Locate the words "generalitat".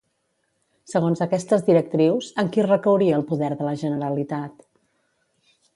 3.85-4.71